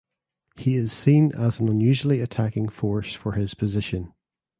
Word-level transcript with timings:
He 0.57 0.73
is 0.77 0.91
seen 0.91 1.31
as 1.33 1.59
an 1.59 1.69
unusually 1.69 2.21
attacking 2.21 2.69
force 2.69 3.13
for 3.13 3.33
his 3.33 3.53
position. 3.53 4.15